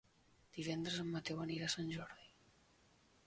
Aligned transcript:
Divendres 0.59 0.95
en 1.03 1.11
Mateu 1.17 1.43
anirà 1.43 1.67
a 1.69 1.73
Sant 1.73 1.93
Jordi. 1.97 2.25